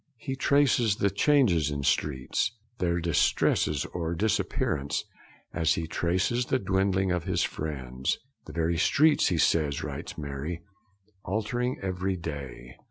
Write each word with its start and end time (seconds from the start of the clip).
He 0.17 0.35
traces 0.35 0.95
the 0.95 1.11
changes 1.11 1.69
in 1.69 1.83
streets, 1.83 2.53
their 2.79 2.99
distress 2.99 3.85
or 3.85 4.15
disappearance, 4.15 5.03
as 5.53 5.75
he 5.75 5.85
traces 5.85 6.47
the 6.47 6.57
dwindling 6.57 7.11
of 7.11 7.25
his 7.25 7.43
friends, 7.43 8.17
'the 8.45 8.53
very 8.53 8.77
streets, 8.79 9.27
he 9.27 9.37
says,' 9.37 9.83
writes 9.83 10.17
Mary, 10.17 10.63
'altering 11.23 11.77
every 11.83 12.15
day.' 12.17 12.77